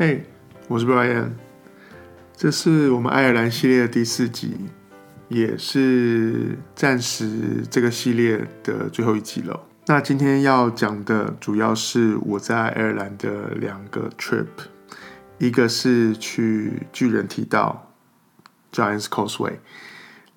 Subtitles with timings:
[0.00, 0.20] 嘿，hey,
[0.66, 1.32] 我是 Brian，
[2.34, 4.56] 这是我们爱尔兰系列的第四集，
[5.28, 9.60] 也是暂时这个系列的最后一集了。
[9.84, 14.46] 那今天要讲的主要是我在爱尔兰的两个 trip，
[15.36, 17.92] 一个是去巨人堤道
[18.72, 19.58] （Giant's Causeway），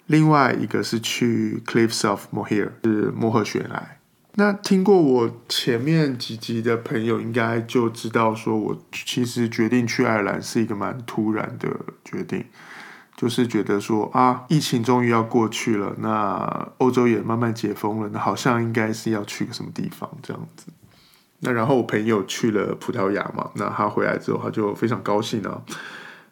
[0.07, 3.97] 另外一个是去 Cliffs of Moher，是莫赫悬崖。
[4.35, 11.69] 那听过我前面几集的朋友应该就知道，说我其实决定去爱尔兰是一个蛮突然的
[12.03, 12.43] 决定，
[13.15, 20.67] 就是觉得说啊，疫情终于要过去了，那欧洲也慢慢解封了，那好像应该是要去个什么地方这样子。
[21.41, 25.61] 那然后我朋友去了葡萄牙嘛，那他回来之后他就非常高兴啊。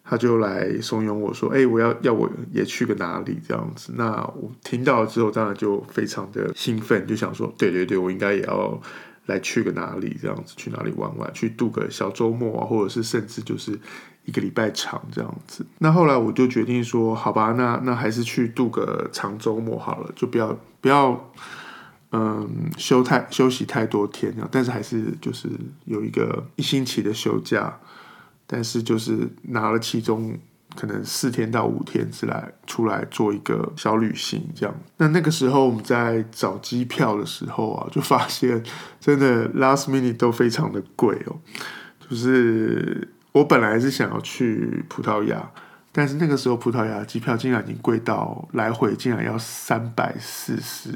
[0.04, 8.82] 他就来怂恿我说：“哎、我要要我也去个哪里这样子？”那我听到了之后，当然就非常的兴奋，就想说：“对对对，我应该也要
[9.27, 13.80] 来去个哪里这样子，去哪里玩玩，去度个小周末啊，或者是甚至就是
[14.26, 21.32] 一个礼拜长这样子。”那后来我就决定说：“好吧，那那还是去度个长周末好了，就不要不要
[22.12, 25.48] 嗯休太休息太多天这样，但是还是就是
[25.85, 27.79] 有一个一星期的休假。”
[28.54, 30.38] 但是就是拿了其中
[30.76, 34.76] 可能四天到五天之来出来做一个小旅行这样。
[34.98, 38.62] 那那个时候我们在找机票的时候啊，就发现
[38.99, 41.38] 真的 last minute 都非常的贵哦。
[42.10, 45.49] 就是我本来是想要去葡萄牙，
[45.94, 50.90] 但是那个时候葡萄牙机票竟然已经贵到来回竟然要三百四十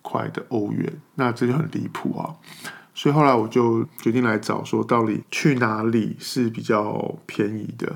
[0.00, 2.32] 块的欧元，那这就很离谱啊。
[2.96, 7.94] 所以后来我就决定来找说，到底去哪里是比较便宜的？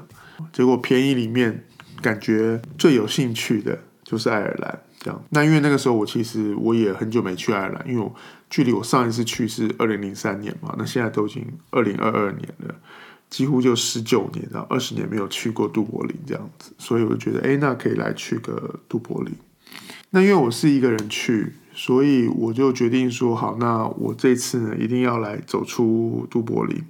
[0.53, 1.65] 结果便宜里面，
[2.03, 4.79] 感觉最有兴趣的就是爱尔兰。
[4.99, 8.15] 这样，那因为那个时候我其实我也很久没去爱尔兰，因为我
[8.51, 12.75] 距离我上一次去是二零零三年嘛，那现在都已经二零二二年了，
[13.31, 19.35] 几乎就十九年，然后二十年没有去过都柏林这样子，所以我就觉得，哎，那可以来去个都柏林。
[20.11, 21.53] 那因为我是一个人去。
[21.73, 26.83] 所以我就决定说好，那我这次呢一定要来走出都柏林，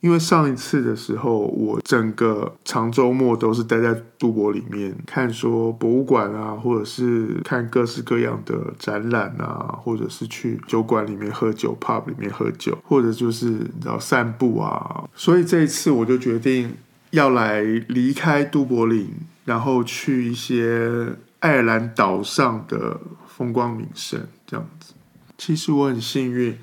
[0.00, 15.04] 因为上一次的时候，我整个长周末都是待在都柏林里面看说博物馆啊，或者是看各式各样的展览啊，或者是去酒馆里面喝酒，pub 里面喝酒，或者就是你知道散步啊。
[15.14, 16.72] 所以这一次我就决定
[17.10, 19.10] 要来离开都柏林，
[19.44, 21.08] 然后去一些
[21.44, 23.00] 爱尔兰岛上的。
[23.36, 24.94] 风光名胜这样子，
[25.36, 26.56] 其实我很幸运，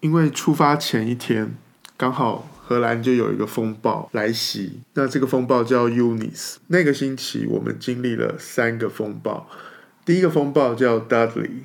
[0.00, 1.54] 因为出发前一天
[1.98, 6.54] 刚好荷兰就有一个风暴来袭，那这个风暴叫 Unis。
[6.68, 9.46] 那个星期我们经历了三个风暴，
[10.06, 11.64] 第一个风暴叫 Dudley，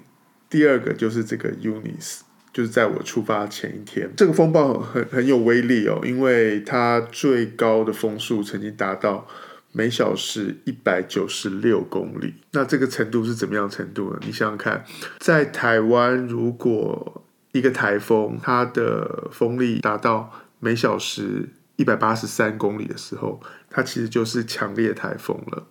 [0.50, 2.20] 第二个就是这个 Unis，
[2.52, 9.26] 就是在我出发前一天，这个风暴很很有威力哦，因为它最高的风速曾经达到。
[9.72, 14.20] 每小时一百九十六公里，那这个程度是怎么样程度呢？
[14.26, 14.84] 你想想看，
[15.20, 25.68] 在台湾，如果一个台风它的风力达到每小时一百八十三公里的时候，它其实就是强烈台风了。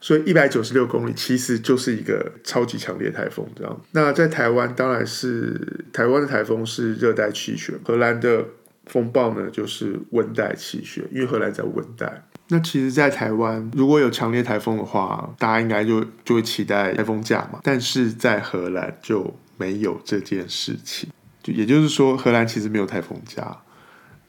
[0.00, 3.80] 所以一百九十六公里其实就是一个超级强烈台风，这样。
[3.92, 8.44] 那在台湾，当然是台湾的台风是热带气旋，荷兰的
[8.84, 12.22] 风暴呢就是温带气旋，因为荷兰在温带。
[12.48, 17.60] 那其实，在台湾如果有强烈台风的话，大家应该就就会期待台风假嘛。
[17.62, 21.08] 但是在荷兰就没有这件事情，
[21.42, 23.58] 就也就是说，荷兰其实没有台风假。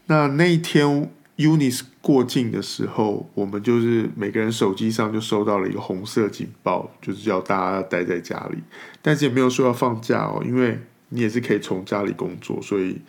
[0.06, 8.60] 那那一天，Unis 过境的时候，我们就是每个人手机上就收到了一个红色警报，就是叫大家要待在家里，
[9.02, 13.02] 但是也没有说要放假哦，因为你也是可以从家里工作，所以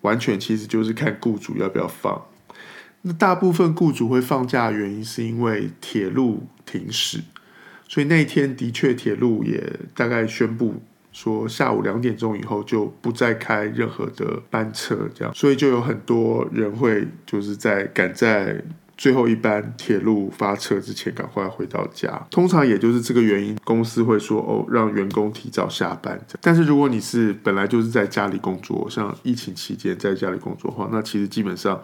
[0.00, 2.22] 完全其实就是看雇主要不要放。
[3.06, 7.20] 那大部分雇主会放假的原因是因为铁路停驶，
[7.86, 9.62] 所以那一天的确铁路也
[9.94, 10.80] 大概宣布
[11.12, 18.58] 说下午两点钟以后就不再开任何的班车，这样，所以就有很多人会就是在赶在
[18.96, 22.26] 最后一班铁路发车之前赶快回到家。
[22.30, 26.18] 通常也就是这个原因，公司会说哦，让员工提早下班。
[26.40, 31.78] 但是如果你是本来就是在家里工作，像疫情期间在家里工作的话，那其实基本上。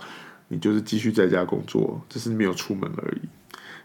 [0.52, 3.20] 你就是继续在家工作，只是没有出门而已，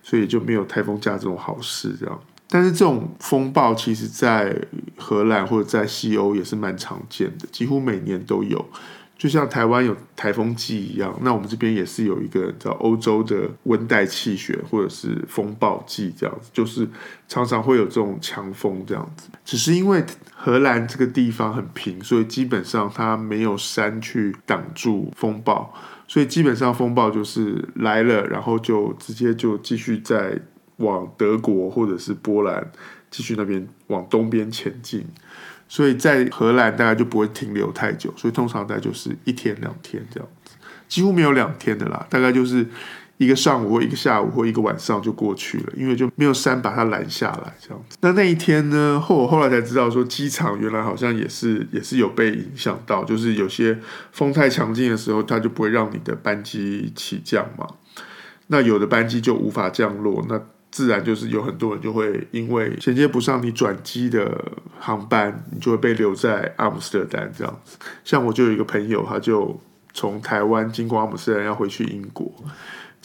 [0.03, 2.19] 所以就没有台风假这种好事这样。
[2.49, 4.55] 但是这种风暴其实，在
[4.97, 8.63] 荷兰或者在西欧也是蛮常见的，几乎每年都有。
[9.17, 16.87] 就像台湾有台风季一样，那我们这边也是有一个叫欧洲的温带气旋或者是风暴季这样子，就是
[17.27, 19.29] 常常会有这种强风这样子。
[19.45, 20.03] 只是因为
[20.35, 25.73] 荷兰这个地方很平，所以基本上它没有山去挡住风暴。
[26.07, 30.39] 所以基本上风暴就是来了，然后就直接就继续在
[30.77, 32.71] 往德国或者是波兰
[33.09, 35.05] 继续那边往东边前进。
[35.67, 40.55] 所以在荷兰大概就不会停留太久，所以通常大概就是一天两天这样子，
[40.87, 42.65] 几乎没有两天的啦，大概就是。
[43.17, 47.97] 一个上午或一个下午或一个晚上就过去了，因为就没有山把它拦下来这样子。
[48.01, 48.99] 那那一天呢？
[48.99, 53.77] 后我后来才知道说，机场原来好像也是也是有被影响到，就是有些
[54.11, 57.65] 风太强劲的时候，它就不会让你的班机起降嘛。
[58.47, 60.39] 那有的班机就无法降落，那
[60.69, 64.43] 自然就是有很多人就会因为衔接不上你转机的
[64.77, 67.77] 航班，你就会被留在阿姆斯特丹这样子。
[68.03, 69.57] 像我就有一个朋友，他就
[69.93, 72.29] 从台湾经过阿姆斯特丹要回去英国。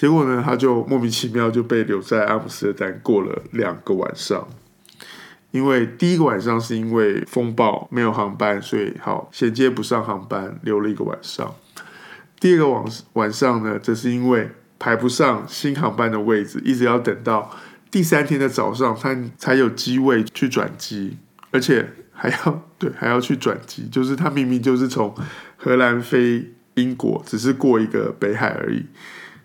[0.01, 4.49] 结果呢，他就莫名其妙就被留在阿姆斯特丹过了两个晚上。
[5.51, 11.55] 因为第一个晚上是因为风暴没有航班，所以好衔接不上航班，留了一个晚上。
[12.41, 14.49] 第二个晚晚上呢，则是因为
[14.79, 17.55] 排不上新航班的位置，一直要等到
[17.91, 21.19] 第三天的早上，他才有机位去转机，
[21.51, 25.15] 而且还要对还要去转机，就是他明明就是从
[25.59, 28.87] 荷兰飞英国，只是过一个北海而已。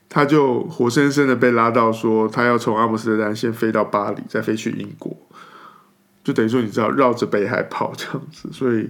[0.08, 5.16] 他就活生生的被拉到说，他要从阿姆斯特丹先飞到巴黎，再飞去英国，
[6.24, 8.90] 就等于说你知道绕着北海跑这样子，所以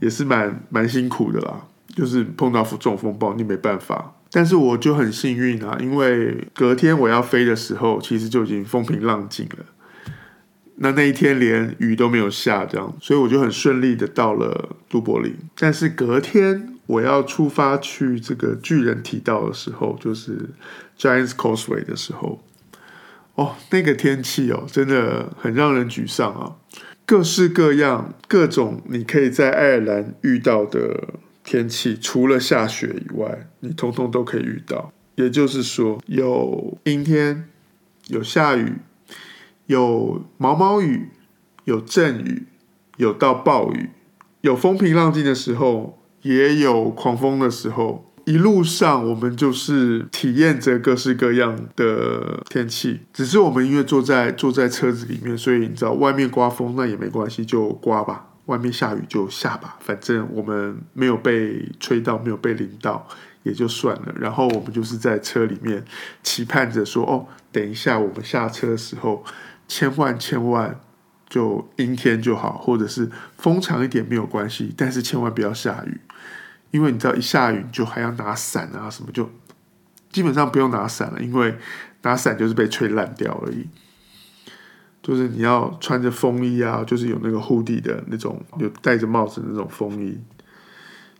[0.00, 1.64] 也是蛮蛮辛苦的啦。
[1.94, 4.14] 就是碰到这种风暴，你没办法。
[4.30, 9.64] 但是我就很幸运啊，因为隔天我要飞的时候，其实就已经风平浪静了。
[10.76, 15.34] 那那一天连雨都没有下，这样，所以我就很顺利的到了都柏林。
[15.56, 16.77] 但是隔天。
[16.88, 20.48] 我要出发去这个巨人提到的时候，就是
[20.98, 22.42] Giant's Causeway 的时候，
[23.34, 26.56] 哦，那个天气哦，真的很让人沮丧啊！
[27.04, 31.08] 各式各样、各种你可以在爱尔兰遇到的
[31.44, 34.90] 天气，除了下雪以外，你通通都可以遇到。
[35.16, 37.50] 也就是说，有阴天，
[38.06, 38.76] 有下雨，
[39.66, 41.10] 有毛毛雨，
[41.64, 42.46] 有阵雨，
[42.96, 43.90] 有到暴雨，
[44.40, 45.97] 有风平浪静的时候。
[46.22, 53.00] 也有狂风的时候，一路上我们就是体验着各式各样的天气。
[53.12, 63.06] 只是我们因为坐在坐在车子里面，所以你知道外面刮风那也没关系，就刮吧；外面下雨就下吧，反正我们没有被吹到，没有被淋到，
[63.44, 64.14] 也就算了。
[64.20, 65.82] 然后我们就是在车里面
[66.22, 69.24] 期盼着说：“哦，等一下我们下车的时候，
[69.66, 70.78] 千万千万。”
[71.28, 76.00] 就阴天就好，或者是风长一点没有关系，但是千万不要下雨，
[76.70, 79.30] 因为你知道一下雨就还要拿伞啊什么，就
[80.10, 81.56] 基本上不用拿伞了，因为
[82.02, 83.68] 拿伞就是被吹烂掉而已。
[85.02, 90.18] 就是你要穿着风衣啊，就是有那个护地的那种，有戴着帽子的那种风衣，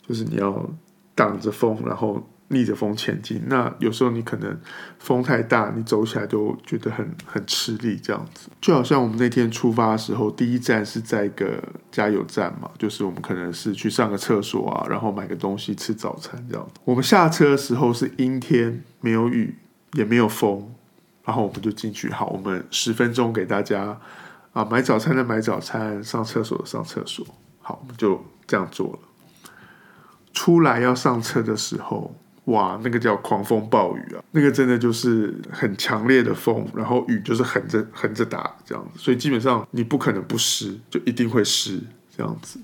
[0.06, 0.70] 就是你要
[1.14, 2.28] 挡着风，然后。
[2.50, 4.58] 逆着风前进，那有时候你可能
[4.98, 8.48] 风太大，你走起来都觉得很很吃力，这样子。
[8.58, 11.62] 就好像我们那天出发的时候，第一站是在一个
[11.92, 16.80] 加油站嘛，就是我们可能是去上个厕所啊，然后买个东西吃早餐这样子。
[16.84, 19.54] 我们下车的时候是阴天，没有雨，
[19.92, 20.74] 也没有风，
[21.24, 22.10] 然后我们就进去。
[22.10, 24.00] 好，我们十分钟给大家
[24.54, 27.26] 啊，买早餐的买早餐，上厕所的上厕所。
[27.60, 28.98] 好，我们就这样做了。
[30.32, 32.14] 出来要上车的时候。
[32.48, 34.24] 哇，那个叫狂风暴雨啊！
[34.30, 41.78] 那个真的就是很强烈的风，然后雨就是横着横着打这样子，所以基本上你不可能不湿，就一定会湿
[42.16, 42.58] 这样子。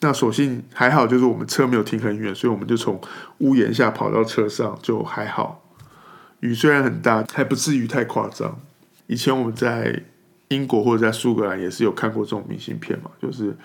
[0.00, 3.00] 那所幸还好，就是我们车没有停很远，所以我们就从
[3.38, 5.62] 屋檐下跑到车上，就还好。
[6.40, 8.58] 雨虽然很大，还不至于太夸张。
[9.06, 10.02] 以前我们在
[10.48, 13.56] 英国或者在苏格兰也是有看过这种明信片嘛，就是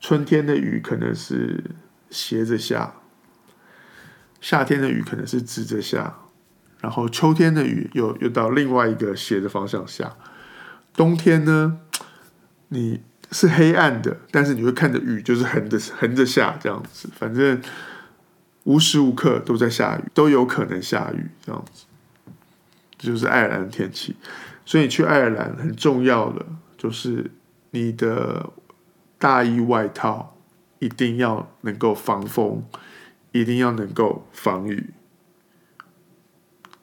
[0.00, 1.62] 春天的雨可能是
[2.10, 2.92] 斜着下。
[4.42, 6.14] 夏天的雨可能是直着下，
[6.80, 10.14] 然后秋天的雨又又到另外一个斜的方向下。
[10.94, 11.78] 冬天呢，
[12.68, 17.62] 你是黑暗的，但是你会看着雨就是横着横着下这样子，反正
[18.64, 21.84] 无时无刻都在下雨，都有可能下雨这样子。
[22.98, 24.16] 这就是爱尔兰天气，
[24.66, 26.44] 所以去爱尔兰很重要的
[26.76, 27.30] 就是
[27.70, 28.50] 你的
[29.18, 30.36] 大衣外套
[30.80, 32.62] 一定要能够防风。
[33.32, 34.90] 一定要能够防雨，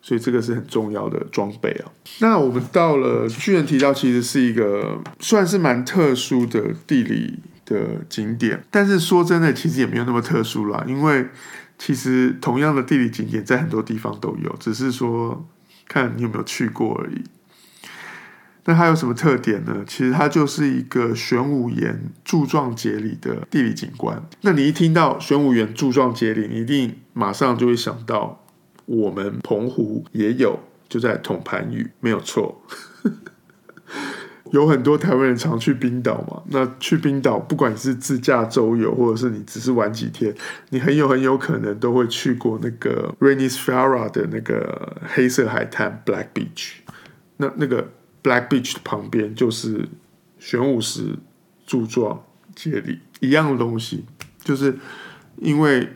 [0.02, 1.92] 所以这个是很重要的装备啊。
[2.20, 10.84] 那我们到了巨人提到，其实是一个算是蛮特殊的地理的景点，但是说真的，其实也没有那么特殊啦。
[10.88, 11.28] 因为
[11.78, 15.48] 其实同样的地理景点在很多地方都有，只是说
[15.88, 17.24] 看你有没有去过而已。
[18.66, 19.84] 那它有什么特点呢？
[19.88, 24.22] 其实它就是一个玄武岩柱状节理的地理景观。
[24.42, 28.44] 那你一听到玄武岩柱状节理，你一定马上就会想到
[28.86, 32.62] 我们澎湖也有，就在统盘屿，没有错。
[34.52, 40.34] 有很多台湾人常去冰岛嘛，那去冰岛，不管是自驾周游，或者是你只是玩几天，
[40.70, 46.72] 你很有很有可能都会去过那个 Reynisfjara 的那个黑色海滩 Black Beach。
[47.38, 47.88] 那那个
[48.24, 49.88] Black Beach 的旁边就是
[50.38, 51.18] 玄武石
[51.66, 52.24] 柱状
[52.56, 54.06] 节理一样的东西，
[54.44, 54.78] 就是
[55.38, 55.88] 因为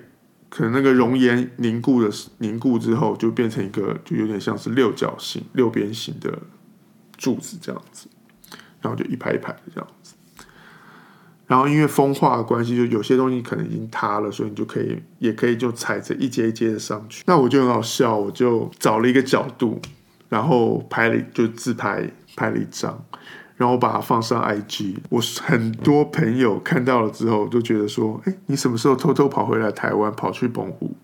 [0.49, 6.39] 可能那个熔岩凝固的凝固之后，就变成一个就有点像是六角形、六边形的
[7.17, 8.07] 柱子这样子。
[8.81, 10.13] 然后就一排一排的这样子，
[11.47, 17.23] 然后因为风化的关系，就有些东西可能已经塌了，所以你就可以，也可以就踩着一阶一阶的上去。
[17.25, 19.81] 那我就很好笑，我就找了一个角度，
[20.33, 23.05] 然后拍了就自拍拍了一张，
[23.55, 24.95] 然后把它放上 IG。
[25.09, 30.97] 我很多朋友看到了之后，就觉得说：“哎，你什么时候偷偷跑回来台湾，跑去澎湖，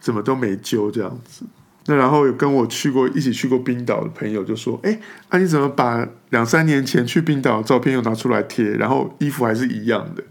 [0.00, 1.44] 怎么都没揪这样子？”
[1.84, 8.64] 那然后有跟我去过一起去过冰岛的朋友就说：“哎，那、啊、你怎么把两三年前去冰岛的照片又拿出来贴？
[8.64, 10.24] 然后衣服还是一样的。”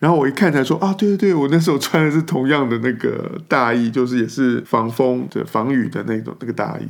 [0.00, 6.84] 然后我一看才说：“啊，对对对，我那时候穿的是同样的那个大衣，就是也是防风的、防雨的那种那个大衣。”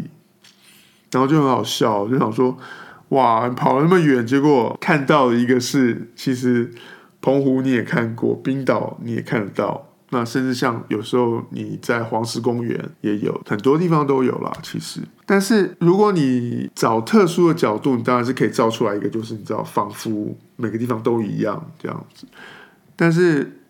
[1.10, 2.56] 然后就很好笑，就想说
[3.10, 6.72] ：“哇，跑了那么远，结果看到的一个是，其实
[7.20, 15.00] 澎湖你也看过，冰岛你也看得到。”那甚至像有时候你在黄石公园也有很多地方都有啦，其实。
[15.24, 22.26] 但是如果你找特殊的角度，你当然是可以照出来一个，就是你知道，仿佛每个地方都一样这样子。
[22.96, 23.60] 但是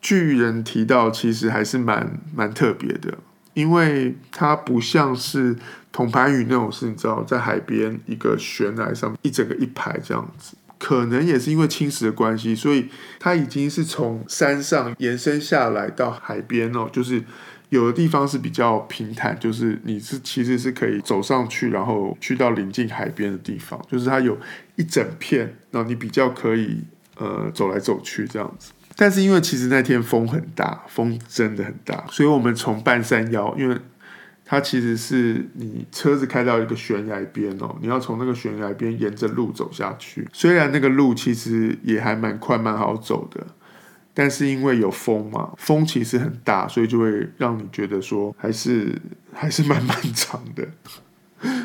[0.00, 3.18] 巨人提到，其实还是蛮蛮特别的，
[3.54, 5.56] 因为它不像是
[5.90, 10.56] 统盘鱼那种，是你知道，在海边一个悬崖上一整个一排这样子。
[10.76, 16.86] 可能也是因为侵蚀的关系，所以它已经是从山上延伸下来到海边哦。
[16.92, 17.22] 就是
[17.70, 23.80] 有的地方是比较平坦，就是你是其实是可以走上去，然后去到临近海边的地方。
[23.90, 24.36] 就是它有
[24.76, 26.82] 一整片，然后你比较可以
[27.16, 28.72] 呃走来走去这样子。
[28.96, 33.76] 但是因为其实那天风很大，风真的很大，所以我们从半山腰，因为。
[34.46, 40.28] 它其实是你车子开到一个悬崖边哦，你要从那个悬崖边沿着路走下去。
[40.34, 43.46] 虽然那个路其实也还蛮快蛮好走的，
[44.12, 48.94] 但是因为有风嘛，风其实很大，所以就会让你觉得说还是
[49.32, 50.68] 还是蛮漫长的。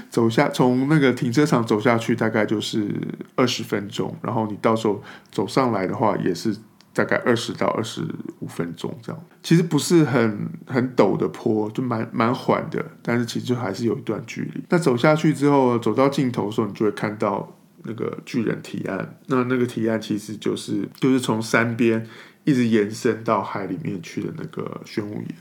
[0.09, 2.89] 走下从那个停车场走下去大概就是
[3.35, 6.55] 二十分钟，然后你到时候走上来的话也是。
[6.93, 8.01] 大概二十到二十
[8.39, 14.63] 五分钟这样，其实不是很很陡的坡，就蛮蛮缓的，但是其实还是有一段距离。
[14.69, 19.17] 那走下去之后，走到尽头的时候，你就会看到那个巨人提案。
[19.27, 22.05] 那那个提案其实就是就是从山边
[22.43, 25.35] 一直延伸到海里面去的那个玄武岩。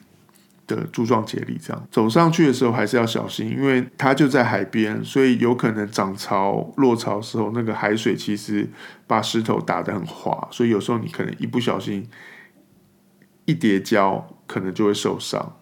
[0.69, 8.69] 的柱状节理，这样走上去的时候还是要小心，因为它就在海边，所以有可能涨潮、落潮的时候，那个海水其实
[9.07, 12.07] 把石头打得很滑，所以有时候你可能一不小心
[13.47, 15.57] 一跌跤，可能就会受伤。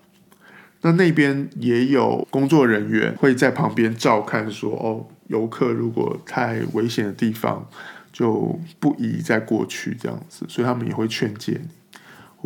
[0.82, 7.66] 那那边也有工作人员会在旁边照看说，说哦，游客如果太危险的地方，
[8.12, 11.68] 就不宜再过去这样子，所以他们也会劝诫你。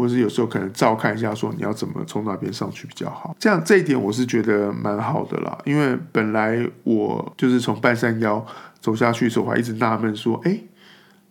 [0.01, 3.37] 或是有时候可能照看一下，说你要怎么从哪边上去比较好。
[3.39, 8.45] 这样这一点我是觉得蛮好的啦，因为本来我就是从半山腰
[8.81, 10.59] 走下去的时候，我还一直纳闷说，哎，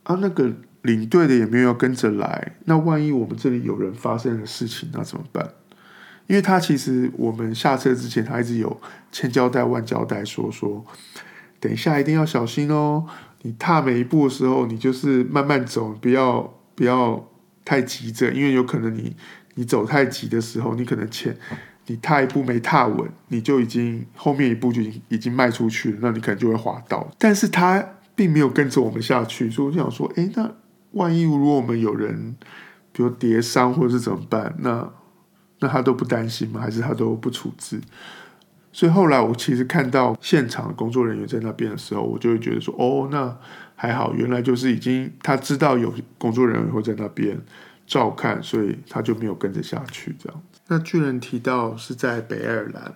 [0.04, 0.52] 啊那个
[0.84, 5.50] 领队的也没有要跟着来，那万一我们这里有人发生的事情，那怎么办？
[6.28, 8.80] 因为他其实我们下车之前，他一直有
[9.12, 10.86] 千交代万交代说说，
[11.60, 13.06] 等一下一定要小心哦，
[13.42, 17.28] 你踏每一步的时候，你就是慢慢走，不要不要。
[17.70, 19.16] 太急着，因为有可能你
[19.54, 21.38] 你走太急的时候，你可能前
[21.86, 27.08] 你踏一步没踏稳，你就已经后面一步就已经已经迈出去了，那你可能就会滑倒。
[27.20, 30.52] 但是他并没有跟着我们下去，所以我就想说，诶，那
[30.94, 32.36] 万一如果我们有人
[32.92, 34.56] 比如跌伤或者是怎么办？
[34.58, 34.92] 那
[35.60, 36.60] 那他都不担心吗？
[36.60, 37.80] 还是他都不处置？
[38.72, 43.38] 所以后来我其实看到现场工作人员在那边的时候，我就会觉得说，哦，那。
[43.82, 47.40] 还好，原来就是已经他知道有工作人员会在那边
[47.88, 50.60] 照看，所以他就没有跟着下去这样子。
[50.68, 52.94] 那巨人提到是在北爱尔兰，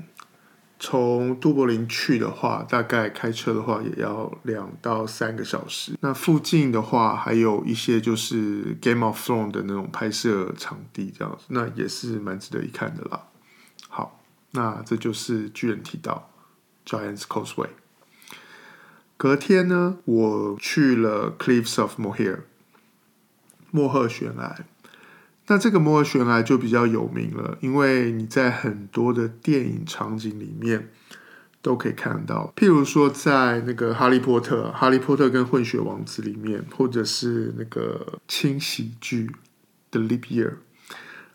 [0.78, 5.94] 从都柏林去的话，大概开车的话也要两到三个小时。
[6.02, 13.22] 那附近的话还有一些就是《Game of Thrones》的那种拍摄场地这样子，那也是蛮值得一看的啦。
[14.54, 16.32] 那这就是巨人提到
[16.86, 17.70] Giant's Causeway。
[19.18, 22.42] 隔天呢，我去了 Cliffs of Moher，
[23.72, 24.66] 莫赫悬崖。
[25.48, 30.90] 那这个莫赫悬崖就比较有名了，因为你在很多的电影场景里面
[31.62, 39.32] 都可以看到，譬如说在那个《哈利波特》《哈利波特》跟混血王子里面，或者是那个轻喜剧
[39.92, 40.50] 的《Leap Year》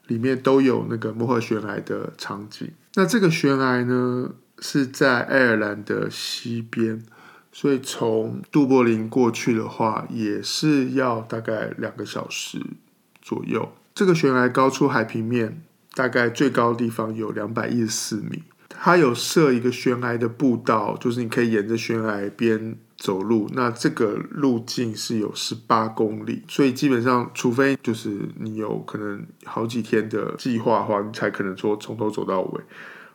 [0.08, 2.68] 里面都有那个摩赫悬崖的场景。
[2.94, 7.02] 那这个悬崖呢，是在爱尔兰的西边。
[7.50, 12.60] 所以从都柏林过去的话，也是要大概两个小时
[13.20, 13.72] 左右。
[13.94, 15.62] 这个悬崖高出海平面，
[15.94, 18.44] 大概最高的地方有两百一十四米。
[18.68, 23.48] 它有设一个悬崖的步道，就是你可以沿着悬崖边走路。
[23.54, 32.60] 那这个路径是有十八公里，所以基本上，除非就是你有可能好几天的计划话，你才可能说从头走到尾。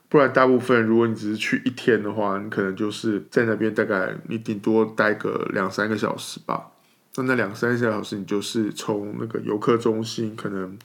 [0.10, 6.70] 不然，大部分如果你只是去一天的话，你可能就是在那边大概你顶多待个两三个小时吧。
[7.16, 10.78] 那那两三个小时，你就是从那个游客中心，可能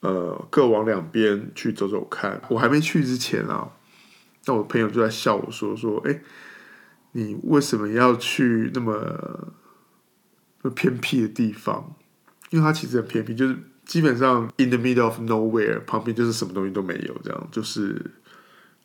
[0.00, 2.40] 呃各往两边去走走看。
[2.48, 3.68] 我还没去之前啊，
[4.46, 6.20] 那我朋友就在笑我说说，哎，
[7.14, 9.52] 你为什么要去那么
[10.62, 11.96] 那偏僻的地方？
[12.50, 18.12] 因为它其实很偏僻，就是基本上 in the middle of nowhere，旁边就是什么东西都没有，这样就是。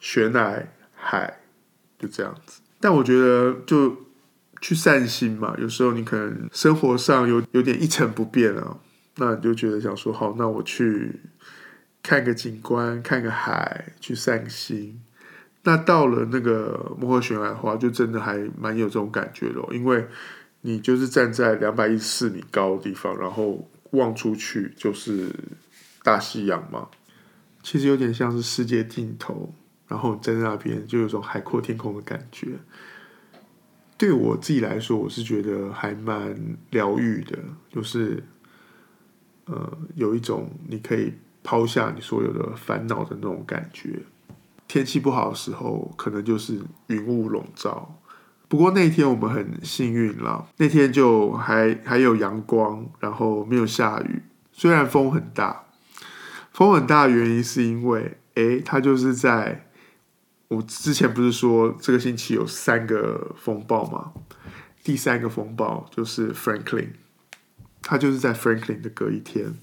[0.02, 1.42] 悬崖海
[1.98, 3.94] 就这样子，但我觉得就
[4.62, 5.54] 去散心嘛。
[5.58, 8.78] 有时候你可能生活上有有点一成不变啊，
[9.18, 11.20] 那你就觉得想说好，那我去
[12.02, 15.02] 看个景观，看个海，去散心。
[15.64, 20.08] 那到了那个莫赫悬崖的话，就真的还蛮有这种感觉的，因为
[20.62, 25.34] 你就是站在两百一十四米高的地方，然后望出去就是
[26.04, 26.88] 大西洋嘛，
[27.62, 29.54] 其实有点像是世界尽头。
[29.90, 32.60] 然后站在那边就有种海阔天空的感觉，
[33.98, 37.40] 对我自己来说，我是觉得还蛮疗愈的，
[37.72, 38.24] 就是
[39.46, 41.12] 呃，有一种你可以
[41.42, 44.00] 抛下你所有的烦恼的那种感觉。
[44.70, 48.00] 天气不好的时候，可能就是云雾笼罩。
[48.48, 54.22] 不过那天我们很幸运啦，那天就还还有阳光，然后没有下雨。
[54.54, 55.66] 虽然风很大，
[56.54, 59.66] 风很大的原因是因为，诶，它就是在。
[60.50, 64.14] 我之前不是说这个星期有三个风暴吗？
[64.84, 66.94] 第三个风暴就是 Franklin，
[67.84, 69.54] 它就是在 Franklin 的隔一天，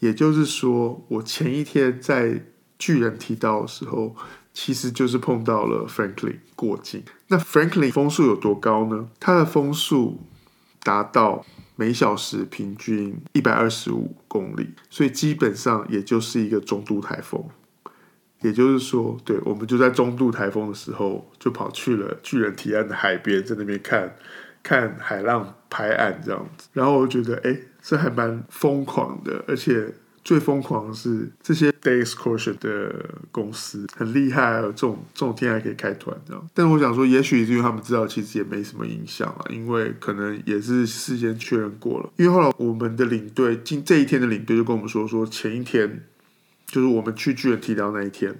[0.00, 2.44] 也就是说，我前一天在
[2.80, 4.16] 巨人提到的时候，
[4.52, 7.04] 其实就是碰到了 Franklin 过境。
[7.28, 9.08] 那 Franklin 风速有多高呢？
[9.20, 10.18] 它的风速
[10.82, 11.44] 达到
[11.76, 17.44] 每小时平均一百二十五公里，所以基本上也就是一个中度台风。
[18.40, 24.16] 也就是说，对，我们就在中度台风的时候，就跑去了巨人提案的海边，在那边看，
[24.62, 26.66] 看海浪拍岸这样子。
[26.72, 29.92] 然后我觉得，哎，这还蛮疯狂的，而且
[30.24, 36.48] 最疯狂的是这些 day excursion 的公司很厉害啊，这种这种天还可以开团这样。
[36.54, 42.10] 但是我想说，也许是因为他们知道，其实也没什么影响啊，因为可能也是事先确认过了。
[42.16, 46.04] 因为后来我们的领队，今这一天的领队就跟我们说，说前一天。
[46.72, 48.32] 就是我们去巨人提到那一天，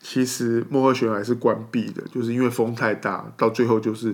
[0.00, 4.12] 其实莫赫悬崖是关闭的，就是因为风太大，到最后就是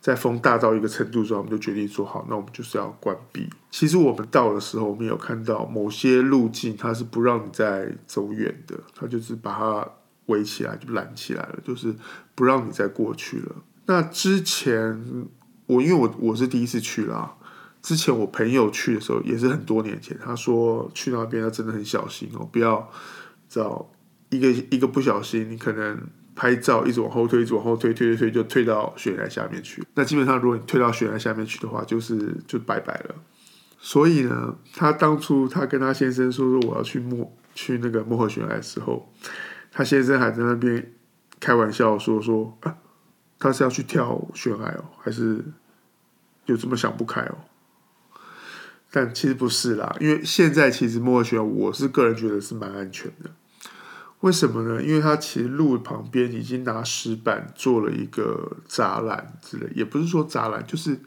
[0.00, 3.48] 在风大到一个程度之后，我们就决定说好，那我们就是要关闭。
[3.70, 9.86] 其实我们到的时候，我们有看到某些路径它是不让你再走远的，它就是把它
[10.26, 11.94] 围起来，就拦起来了，就是
[12.34, 13.56] 不让你再过去了。
[13.86, 15.28] 那之前
[15.66, 17.36] 我因为我我是第一次去啦。
[17.82, 22.90] 之前我朋友去的时候也是很多年前，他说去那边他真的很小心哦，不要
[23.48, 23.90] 找
[24.28, 25.98] 一个一个不小心，你可能
[26.34, 29.82] 拍照一直往后退，一直往后退，退退退就退到悬崖下面去。
[29.94, 33.14] 那基本上如果你退到悬崖下面去的话，就是就拜拜了。
[33.78, 39.10] 所以呢，他当初他跟他先生说说我要去莫去那个莫赫悬崖的时候，
[39.72, 40.92] 他先生还在那边
[41.40, 42.76] 开玩笑说说啊，
[43.38, 45.44] 他是要去跳悬崖哦，还是
[46.46, 47.38] 有这么想不开哦？
[48.92, 53.30] 但其实不是啦，因为现在其实莫赫悬崖，我是个人觉得是蛮安全的。
[54.20, 54.82] 为什么呢？
[54.82, 60.98] 因为它其实路旁边已经拿石板做了一个栅栏之类，也不是说栅栏，就是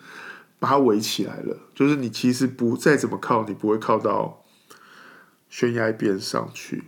[0.60, 1.58] 把它围起来了。
[1.76, 4.44] 就是你其实不再怎么靠，你不会靠到
[5.48, 6.86] 悬崖边上去，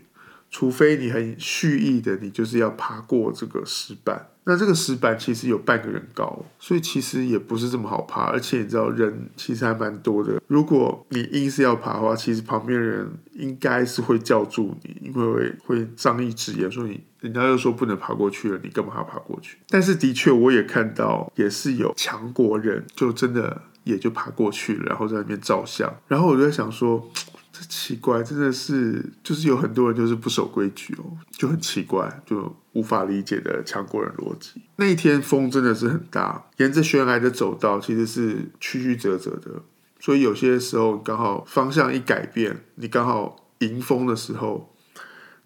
[0.50, 4.30] 除非你很蓄意的，你就是要爬过这个石板。
[4.48, 8.26] 那这个石板其实有半个人高，所以其实也不是这么好爬。
[8.26, 10.40] 而且你知道，人其实还蛮多的。
[10.48, 19.58] 如果你硬是要爬的话，其实旁边人应该是会叫住你，因为会会仗义执言说你，人家又说不能爬过去了，你干嘛要爬过去？
[19.68, 25.92] 但是的确，我也看到也是有强国人，就真的也就爬过去了，然后在那边照相。
[26.08, 27.10] 然后我就在想说。
[27.58, 34.62] 这奇怪，真的是就是有很多人就是不守规矩哦，就很奇怪，就无法理解的强国人逻辑。
[34.76, 39.62] 那一天风真的是很大，沿着悬崖的走道其实是曲曲折折的，
[40.02, 44.76] 所以有些时候刚好方向一改变，你刚好迎风的时候，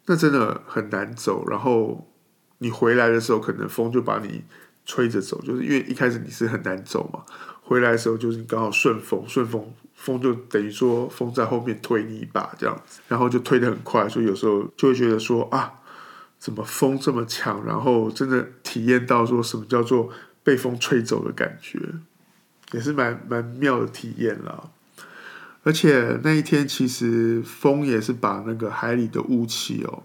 [0.07, 1.47] 那真的很难走。
[1.47, 2.09] 然后
[2.57, 4.43] 你回来的时候，可能风就把你
[4.83, 7.23] 吹着走，就是因为一开始你是很难走嘛，
[7.69, 9.71] 回来的时候就是你刚好顺风，顺风。
[9.93, 15.73] 风就等于说风在后面推你一把这样子，然后就推得很快，所以有时候就会觉得说啊，
[16.39, 17.63] 怎么风这么强？
[17.63, 20.09] 然后真的体验到说什么叫做
[20.41, 21.77] 被风吹走的感觉，
[22.71, 24.71] 也是蛮蛮妙的体验啦。
[25.61, 30.03] 而且那一天其实风也是把那个海里的雾气哦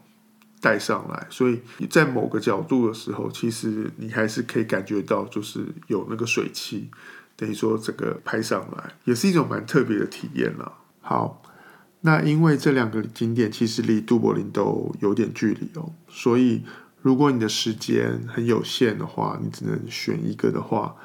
[0.61, 6.91] 带上来，所以在某个角度的时候，其实你还是可以感觉到就是有那个水汽。
[7.37, 10.73] 等于说，整个拍上来也是一种蛮特别的体验了。
[11.01, 11.43] 好，
[12.01, 16.63] 那因为这两个景点其实离都柏林都有点距离哦，所以
[17.03, 20.97] 如果你的时间很有限的话，你只能选一个的话，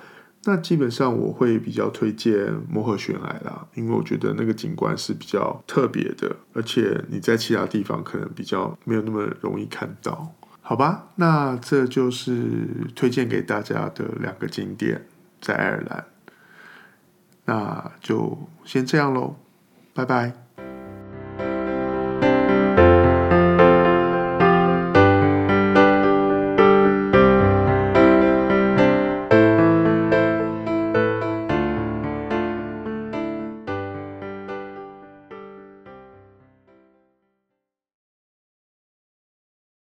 [0.46, 10.34] 那基本上我会比较推荐摩河悬崖啦，因为我觉得那个景观是比较特别的，而且你在其他地方可能比较没有那么容易看到。
[10.62, 12.32] 好吧，那这就是
[12.96, 15.06] 推荐给大家的两个景点，
[15.42, 16.06] 在爱尔兰。
[17.50, 19.34] 那就先这样喽，
[19.96, 20.49] 拜拜。